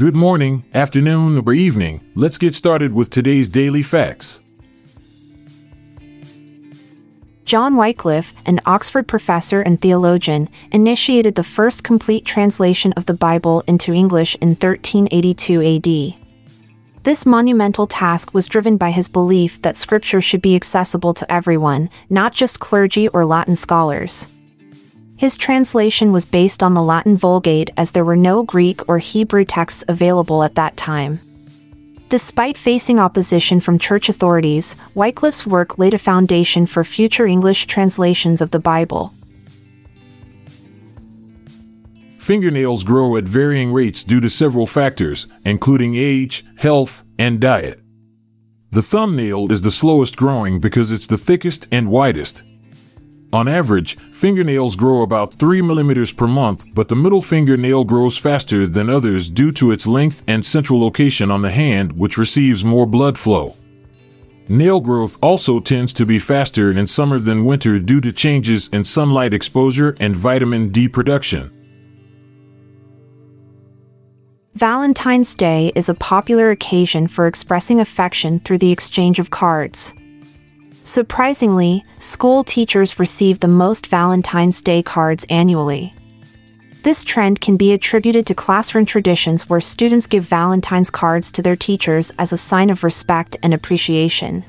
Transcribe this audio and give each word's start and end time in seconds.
Good 0.00 0.16
morning, 0.16 0.64
afternoon, 0.72 1.42
or 1.46 1.52
evening. 1.52 2.00
Let's 2.14 2.38
get 2.38 2.54
started 2.54 2.94
with 2.94 3.10
today's 3.10 3.50
daily 3.50 3.82
facts. 3.82 4.40
John 7.44 7.76
Wycliffe, 7.76 8.32
an 8.46 8.60
Oxford 8.64 9.06
professor 9.06 9.60
and 9.60 9.78
theologian, 9.78 10.48
initiated 10.72 11.34
the 11.34 11.44
first 11.44 11.84
complete 11.84 12.24
translation 12.24 12.94
of 12.94 13.04
the 13.04 13.12
Bible 13.12 13.62
into 13.66 13.92
English 13.92 14.36
in 14.36 14.54
1382 14.54 16.16
AD. 16.16 17.02
This 17.02 17.26
monumental 17.26 17.86
task 17.86 18.32
was 18.32 18.46
driven 18.46 18.78
by 18.78 18.92
his 18.92 19.10
belief 19.10 19.60
that 19.60 19.76
Scripture 19.76 20.22
should 20.22 20.40
be 20.40 20.56
accessible 20.56 21.12
to 21.12 21.30
everyone, 21.30 21.90
not 22.08 22.32
just 22.32 22.58
clergy 22.58 23.08
or 23.08 23.26
Latin 23.26 23.54
scholars. 23.54 24.28
His 25.20 25.36
translation 25.36 26.12
was 26.12 26.24
based 26.24 26.62
on 26.62 26.72
the 26.72 26.82
Latin 26.82 27.14
Vulgate 27.14 27.68
as 27.76 27.90
there 27.90 28.06
were 28.06 28.16
no 28.16 28.42
Greek 28.42 28.88
or 28.88 28.96
Hebrew 28.96 29.44
texts 29.44 29.84
available 29.86 30.42
at 30.42 30.54
that 30.54 30.78
time. 30.78 31.20
Despite 32.08 32.56
facing 32.56 32.98
opposition 32.98 33.60
from 33.60 33.78
church 33.78 34.08
authorities, 34.08 34.76
Wycliffe's 34.94 35.46
work 35.46 35.76
laid 35.76 35.92
a 35.92 35.98
foundation 35.98 36.64
for 36.64 36.84
future 36.84 37.26
English 37.26 37.66
translations 37.66 38.40
of 38.40 38.50
the 38.50 38.58
Bible. 38.58 39.12
Fingernails 42.16 42.82
grow 42.82 43.18
at 43.18 43.24
varying 43.24 43.74
rates 43.74 44.02
due 44.02 44.22
to 44.22 44.30
several 44.30 44.66
factors, 44.66 45.26
including 45.44 45.96
age, 45.96 46.46
health, 46.56 47.04
and 47.18 47.40
diet. 47.40 47.78
The 48.70 48.80
thumbnail 48.80 49.52
is 49.52 49.60
the 49.60 49.70
slowest 49.70 50.16
growing 50.16 50.60
because 50.60 50.90
it's 50.90 51.06
the 51.06 51.18
thickest 51.18 51.68
and 51.70 51.90
widest. 51.90 52.42
On 53.32 53.46
average, 53.46 53.96
fingernails 54.10 54.74
grow 54.74 55.02
about 55.02 55.34
3 55.34 55.62
millimeters 55.62 56.12
per 56.12 56.26
month, 56.26 56.64
but 56.74 56.88
the 56.88 56.96
middle 56.96 57.22
fingernail 57.22 57.84
grows 57.84 58.18
faster 58.18 58.66
than 58.66 58.90
others 58.90 59.28
due 59.30 59.52
to 59.52 59.70
its 59.70 59.86
length 59.86 60.24
and 60.26 60.44
central 60.44 60.80
location 60.80 61.30
on 61.30 61.42
the 61.42 61.50
hand, 61.50 61.92
which 61.92 62.18
receives 62.18 62.64
more 62.64 62.86
blood 62.86 63.16
flow. 63.16 63.56
Nail 64.48 64.80
growth 64.80 65.16
also 65.22 65.60
tends 65.60 65.92
to 65.92 66.04
be 66.04 66.18
faster 66.18 66.72
in 66.72 66.88
summer 66.88 67.20
than 67.20 67.44
winter 67.44 67.78
due 67.78 68.00
to 68.00 68.12
changes 68.12 68.68
in 68.72 68.82
sunlight 68.82 69.32
exposure 69.32 69.96
and 70.00 70.16
vitamin 70.16 70.70
D 70.70 70.88
production. 70.88 71.52
Valentine's 74.54 75.36
Day 75.36 75.70
is 75.76 75.88
a 75.88 75.94
popular 75.94 76.50
occasion 76.50 77.06
for 77.06 77.28
expressing 77.28 77.78
affection 77.78 78.40
through 78.40 78.58
the 78.58 78.72
exchange 78.72 79.20
of 79.20 79.30
cards. 79.30 79.94
Surprisingly, 80.84 81.84
school 81.98 82.42
teachers 82.42 82.98
receive 82.98 83.40
the 83.40 83.48
most 83.48 83.86
Valentine's 83.86 84.62
Day 84.62 84.82
cards 84.82 85.26
annually. 85.28 85.94
This 86.82 87.04
trend 87.04 87.42
can 87.42 87.58
be 87.58 87.72
attributed 87.72 88.26
to 88.26 88.34
classroom 88.34 88.86
traditions 88.86 89.48
where 89.48 89.60
students 89.60 90.06
give 90.06 90.24
Valentine's 90.24 90.90
cards 90.90 91.30
to 91.32 91.42
their 91.42 91.56
teachers 91.56 92.10
as 92.18 92.32
a 92.32 92.38
sign 92.38 92.70
of 92.70 92.82
respect 92.82 93.36
and 93.42 93.52
appreciation. 93.52 94.44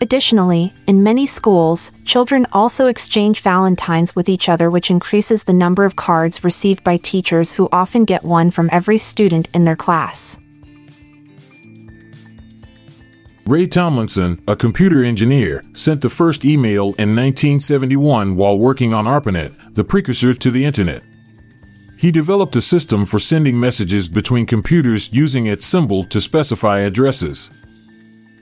Additionally, 0.00 0.74
in 0.88 1.04
many 1.04 1.24
schools, 1.24 1.92
children 2.04 2.46
also 2.52 2.88
exchange 2.88 3.40
Valentines 3.40 4.14
with 4.16 4.28
each 4.28 4.48
other, 4.48 4.70
which 4.70 4.90
increases 4.90 5.44
the 5.44 5.52
number 5.52 5.84
of 5.84 5.96
cards 5.96 6.42
received 6.42 6.82
by 6.82 6.96
teachers 6.96 7.52
who 7.52 7.68
often 7.70 8.04
get 8.04 8.24
one 8.24 8.50
from 8.50 8.68
every 8.72 8.98
student 8.98 9.48
in 9.54 9.64
their 9.64 9.76
class. 9.76 10.36
Ray 13.46 13.68
Tomlinson, 13.68 14.42
a 14.48 14.56
computer 14.56 15.04
engineer, 15.04 15.62
sent 15.72 16.00
the 16.00 16.08
first 16.08 16.44
email 16.44 16.86
in 16.98 17.14
1971 17.14 18.34
while 18.34 18.58
working 18.58 18.92
on 18.92 19.06
ARPANET, 19.06 19.74
the 19.74 19.84
precursor 19.84 20.34
to 20.34 20.50
the 20.50 20.64
Internet. 20.64 21.04
He 21.96 22.10
developed 22.10 22.56
a 22.56 22.60
system 22.60 23.06
for 23.06 23.20
sending 23.20 23.60
messages 23.60 24.08
between 24.08 24.46
computers 24.46 25.12
using 25.12 25.46
its 25.46 25.64
symbol 25.64 26.02
to 26.02 26.20
specify 26.20 26.80
addresses. 26.80 27.52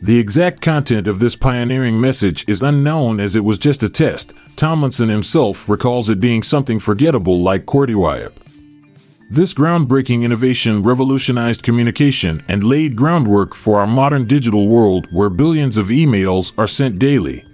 The 0.00 0.18
exact 0.18 0.62
content 0.62 1.06
of 1.06 1.18
this 1.18 1.36
pioneering 1.36 2.00
message 2.00 2.48
is 2.48 2.62
unknown 2.62 3.20
as 3.20 3.36
it 3.36 3.44
was 3.44 3.58
just 3.58 3.82
a 3.82 3.90
test. 3.90 4.32
Tomlinson 4.56 5.10
himself 5.10 5.68
recalls 5.68 6.08
it 6.08 6.18
being 6.18 6.42
something 6.42 6.78
forgettable 6.78 7.42
like 7.42 7.66
QWERTY. 7.66 8.32
This 9.34 9.52
groundbreaking 9.52 10.22
innovation 10.22 10.84
revolutionized 10.84 11.64
communication 11.64 12.44
and 12.46 12.62
laid 12.62 12.94
groundwork 12.94 13.52
for 13.52 13.80
our 13.80 13.86
modern 13.86 14.26
digital 14.28 14.68
world 14.68 15.08
where 15.10 15.28
billions 15.28 15.76
of 15.76 15.88
emails 15.88 16.52
are 16.56 16.68
sent 16.68 17.00
daily. 17.00 17.44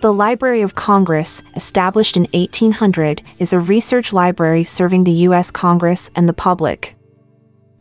The 0.00 0.10
Library 0.10 0.62
of 0.62 0.74
Congress, 0.74 1.42
established 1.54 2.16
in 2.16 2.28
1800, 2.32 3.20
is 3.38 3.52
a 3.52 3.60
research 3.60 4.14
library 4.14 4.64
serving 4.64 5.04
the 5.04 5.20
U.S. 5.28 5.50
Congress 5.50 6.10
and 6.16 6.26
the 6.26 6.32
public. 6.32 6.96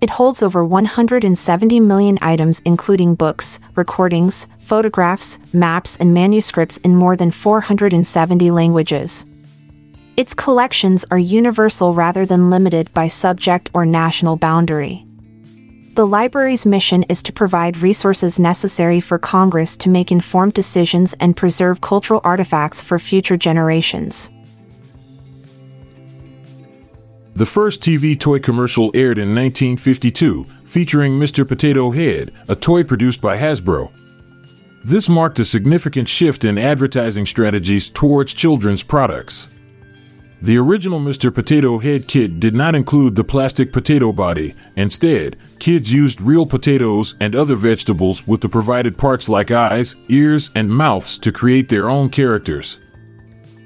It 0.01 0.09
holds 0.09 0.43
over 0.43 0.65
170 0.65 1.79
million 1.79 2.19
items, 2.21 2.61
including 2.65 3.15
books, 3.15 3.61
recordings, 3.75 4.49
photographs, 4.59 5.39
maps, 5.53 5.95
and 5.95 6.13
manuscripts 6.13 6.79
in 6.79 6.97
more 6.97 7.15
than 7.15 7.31
470 7.31 8.51
languages. 8.51 9.23
Its 10.17 10.33
collections 10.33 11.05
are 11.11 11.19
universal 11.19 11.93
rather 11.93 12.25
than 12.25 12.49
limited 12.49 12.91
by 12.91 13.07
subject 13.07 13.69
or 13.71 13.85
national 13.85 14.35
boundary. 14.35 15.05
The 15.93 16.07
library's 16.07 16.65
mission 16.65 17.03
is 17.03 17.21
to 17.21 17.31
provide 17.31 17.77
resources 17.77 18.39
necessary 18.39 18.99
for 18.99 19.19
Congress 19.19 19.77
to 19.77 19.89
make 19.89 20.11
informed 20.11 20.53
decisions 20.53 21.13
and 21.19 21.37
preserve 21.37 21.81
cultural 21.81 22.19
artifacts 22.23 22.81
for 22.81 22.97
future 22.97 23.37
generations. 23.37 24.31
The 27.35 27.45
first 27.45 27.81
TV 27.81 28.19
toy 28.19 28.39
commercial 28.39 28.89
aired 28.95 29.19
in 29.19 29.35
1952, 29.35 30.45
featuring 30.63 31.19
Mr. 31.19 31.47
Potato 31.47 31.91
Head, 31.91 32.33
a 32.47 32.55
toy 32.55 32.83
produced 32.83 33.21
by 33.21 33.37
Hasbro. 33.37 33.91
This 34.83 35.07
marked 35.07 35.37
a 35.37 35.45
significant 35.45 36.09
shift 36.09 36.43
in 36.43 36.57
advertising 36.57 37.27
strategies 37.27 37.91
towards 37.91 38.33
children's 38.33 38.81
products. 38.81 39.49
The 40.39 40.57
original 40.57 40.99
Mr. 40.99 41.33
Potato 41.33 41.79
Head 41.79 42.07
kit 42.07 42.39
did 42.39 42.53
not 42.53 42.75
include 42.75 43.15
the 43.15 43.23
plastic 43.23 43.73
potato 43.73 44.11
body. 44.11 44.53
Instead, 44.75 45.35
kids 45.57 45.91
used 45.91 46.21
real 46.21 46.45
potatoes 46.45 47.15
and 47.19 47.35
other 47.35 47.55
vegetables 47.55 48.27
with 48.27 48.41
the 48.41 48.49
provided 48.49 48.99
parts 48.99 49.27
like 49.27 49.49
eyes, 49.49 49.95
ears, 50.09 50.51
and 50.53 50.69
mouths 50.69 51.17
to 51.19 51.31
create 51.31 51.69
their 51.69 51.89
own 51.89 52.09
characters. 52.09 52.79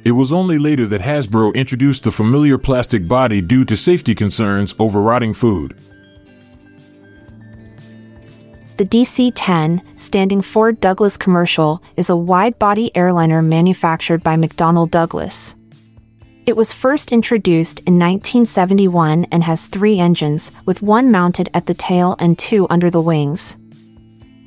It 0.06 0.14
was 0.14 0.32
only 0.32 0.58
later 0.58 0.88
that 0.88 1.02
Hasbro 1.02 1.54
introduced 1.56 2.04
the 2.04 2.12
familiar 2.12 2.58
plastic 2.58 3.06
body 3.06 3.42
due 3.42 3.66
to 3.66 3.76
safety 3.76 4.16
concerns 4.16 4.74
over 4.80 5.02
rotting 5.02 5.34
food. 5.34 5.78
The 8.78 8.86
DC 8.86 9.34
10, 9.36 9.82
standing 9.98 10.42
for 10.42 10.72
Douglas 10.72 11.18
Commercial, 11.18 11.84
is 11.98 12.10
a 12.10 12.16
wide 12.16 12.58
body 12.58 12.96
airliner 12.96 13.42
manufactured 13.42 14.24
by 14.24 14.38
McDonnell 14.38 14.90
Douglas. 14.90 15.56
It 16.44 16.58
was 16.58 16.74
first 16.74 17.12
introduced 17.12 17.80
in 17.82 18.00
1971 18.00 19.28
and 19.32 19.44
has 19.44 19.68
three 19.68 20.00
engines, 20.00 20.52
with 20.66 20.82
one 20.82 21.12
mounted 21.12 21.50
at 21.54 21.68
the 21.68 21.76
tail 21.76 22.16
and 22.18 22.38
two 22.38 22.66
under 22.68 22.90
the 22.90 23.00
wings. 23.02 23.58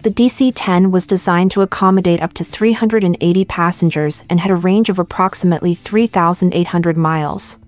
The 0.02 0.10
DC 0.10 0.52
10 0.56 0.90
was 0.90 1.06
designed 1.06 1.52
to 1.52 1.62
accommodate 1.62 2.20
up 2.20 2.32
to 2.34 2.44
380 2.44 3.44
passengers 3.44 4.24
and 4.28 4.40
had 4.40 4.50
a 4.50 4.56
range 4.56 4.88
of 4.88 4.98
approximately 4.98 5.74
3,800 5.74 6.96
miles. 6.96 7.58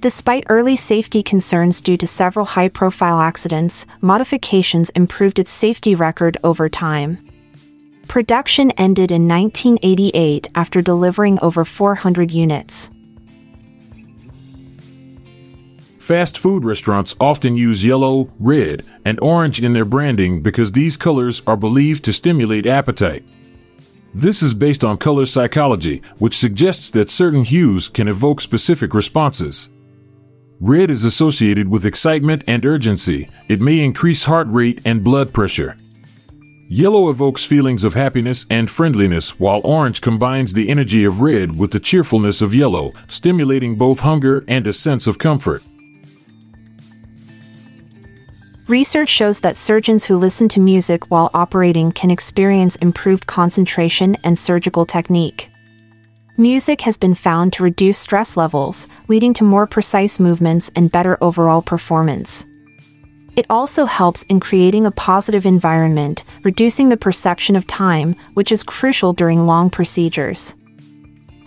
Despite 0.00 0.44
early 0.48 0.76
safety 0.76 1.22
concerns 1.22 1.80
due 1.80 1.96
to 1.96 2.06
several 2.06 2.44
high 2.44 2.68
profile 2.68 3.20
accidents, 3.20 3.86
modifications 4.02 4.90
improved 4.90 5.38
its 5.38 5.50
safety 5.50 5.94
record 5.94 6.36
over 6.44 6.68
time. 6.68 7.18
Production 8.06 8.70
ended 8.72 9.10
in 9.10 9.26
1988 9.26 10.48
after 10.54 10.82
delivering 10.82 11.38
over 11.40 11.64
400 11.64 12.30
units. 12.30 12.90
Fast 16.08 16.38
food 16.38 16.64
restaurants 16.64 17.14
often 17.20 17.54
use 17.54 17.84
yellow, 17.84 18.32
red, 18.40 18.82
and 19.04 19.20
orange 19.20 19.60
in 19.60 19.74
their 19.74 19.84
branding 19.84 20.40
because 20.40 20.72
these 20.72 20.96
colors 20.96 21.42
are 21.46 21.54
believed 21.54 22.02
to 22.06 22.14
stimulate 22.14 22.64
appetite. 22.64 23.26
This 24.14 24.42
is 24.42 24.54
based 24.54 24.82
on 24.82 24.96
color 24.96 25.26
psychology, 25.26 26.00
which 26.16 26.34
suggests 26.34 26.90
that 26.92 27.10
certain 27.10 27.44
hues 27.44 27.88
can 27.88 28.08
evoke 28.08 28.40
specific 28.40 28.94
responses. 28.94 29.68
Red 30.60 30.90
is 30.90 31.04
associated 31.04 31.68
with 31.68 31.84
excitement 31.84 32.42
and 32.46 32.64
urgency. 32.64 33.28
It 33.46 33.60
may 33.60 33.84
increase 33.84 34.24
heart 34.24 34.46
rate 34.48 34.80
and 34.86 35.04
blood 35.04 35.34
pressure. 35.34 35.76
Yellow 36.70 37.10
evokes 37.10 37.44
feelings 37.44 37.84
of 37.84 37.92
happiness 37.92 38.46
and 38.48 38.70
friendliness, 38.70 39.38
while 39.38 39.60
orange 39.62 40.00
combines 40.00 40.54
the 40.54 40.70
energy 40.70 41.04
of 41.04 41.20
red 41.20 41.58
with 41.58 41.72
the 41.72 41.80
cheerfulness 41.80 42.40
of 42.40 42.54
yellow, 42.54 42.94
stimulating 43.08 43.76
both 43.76 44.00
hunger 44.00 44.42
and 44.48 44.66
a 44.66 44.72
sense 44.72 45.06
of 45.06 45.18
comfort. 45.18 45.62
Research 48.68 49.08
shows 49.08 49.40
that 49.40 49.56
surgeons 49.56 50.04
who 50.04 50.18
listen 50.18 50.46
to 50.50 50.60
music 50.60 51.10
while 51.10 51.30
operating 51.32 51.90
can 51.90 52.10
experience 52.10 52.76
improved 52.76 53.26
concentration 53.26 54.14
and 54.24 54.38
surgical 54.38 54.84
technique. 54.84 55.50
Music 56.36 56.82
has 56.82 56.98
been 56.98 57.14
found 57.14 57.54
to 57.54 57.62
reduce 57.62 57.98
stress 57.98 58.36
levels, 58.36 58.86
leading 59.08 59.32
to 59.32 59.42
more 59.42 59.66
precise 59.66 60.20
movements 60.20 60.70
and 60.76 60.92
better 60.92 61.16
overall 61.22 61.62
performance. 61.62 62.44
It 63.36 63.46
also 63.48 63.86
helps 63.86 64.24
in 64.24 64.38
creating 64.38 64.84
a 64.84 64.90
positive 64.90 65.46
environment, 65.46 66.24
reducing 66.42 66.90
the 66.90 66.96
perception 66.98 67.56
of 67.56 67.66
time, 67.66 68.16
which 68.34 68.52
is 68.52 68.62
crucial 68.62 69.14
during 69.14 69.46
long 69.46 69.70
procedures. 69.70 70.54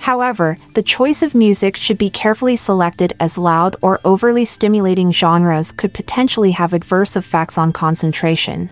However, 0.02 0.58
the 0.74 0.82
choice 0.82 1.22
of 1.22 1.36
music 1.36 1.78
should 1.78 2.00
be 2.00 2.10
carefully 2.10 2.56
selected 2.56 3.14
as 3.20 3.38
loud 3.38 3.76
or 3.84 4.00
overly 4.04 4.46
stimulating 4.46 5.12
genres 5.12 5.72
could 5.72 5.94
potentially 5.94 6.52
have 6.52 6.74
adverse 6.74 7.16
effects 7.16 7.56
on 7.56 7.72
concentration. 7.72 8.72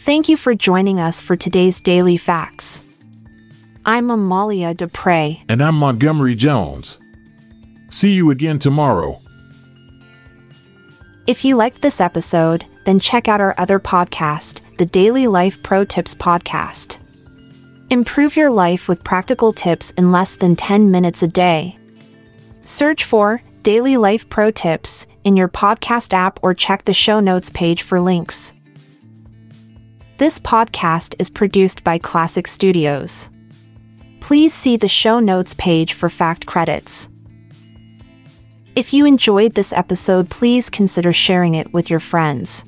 Thank 0.00 0.28
you 0.28 0.36
for 0.36 0.54
joining 0.54 1.00
us 1.00 1.18
for 1.18 1.34
today's 1.34 1.80
Daily 1.80 2.18
Facts. 2.18 2.82
I'm 3.86 4.10
Amalia 4.10 4.74
Dupre. 4.74 5.38
And 5.48 5.62
I'm 5.62 5.76
Montgomery 5.76 6.34
Jones. 6.34 6.98
See 7.88 8.12
you 8.12 8.30
again 8.30 8.58
tomorrow. 8.58 9.18
If 11.26 11.42
you 11.42 11.56
liked 11.56 11.80
this 11.80 12.02
episode, 12.02 12.66
then 12.84 13.00
check 13.00 13.28
out 13.28 13.40
our 13.40 13.54
other 13.56 13.80
podcast, 13.80 14.60
the 14.76 14.84
Daily 14.84 15.26
Life 15.26 15.62
Pro 15.62 15.86
Tips 15.86 16.14
Podcast. 16.14 16.99
Improve 17.90 18.36
your 18.36 18.50
life 18.50 18.86
with 18.86 19.02
practical 19.02 19.52
tips 19.52 19.90
in 19.98 20.12
less 20.12 20.36
than 20.36 20.54
10 20.54 20.92
minutes 20.92 21.24
a 21.24 21.26
day. 21.26 21.76
Search 22.62 23.02
for 23.02 23.42
Daily 23.64 23.96
Life 23.96 24.28
Pro 24.28 24.52
Tips 24.52 25.08
in 25.24 25.36
your 25.36 25.48
podcast 25.48 26.12
app 26.12 26.38
or 26.40 26.54
check 26.54 26.84
the 26.84 26.94
show 26.94 27.18
notes 27.18 27.50
page 27.50 27.82
for 27.82 28.00
links. 28.00 28.52
This 30.18 30.38
podcast 30.38 31.16
is 31.18 31.28
produced 31.28 31.82
by 31.82 31.98
Klassic 31.98 32.46
Studios. 32.46 33.28
Please 34.20 34.54
see 34.54 34.76
the 34.76 34.86
show 34.86 35.18
notes 35.18 35.54
page 35.54 35.92
for 35.94 36.08
fact 36.08 36.46
credits. 36.46 37.08
If 38.76 38.92
you 38.92 39.04
enjoyed 39.04 39.54
this 39.54 39.72
episode, 39.72 40.30
please 40.30 40.70
consider 40.70 41.12
sharing 41.12 41.56
it 41.56 41.72
with 41.72 41.90
your 41.90 41.98
friends. 41.98 42.64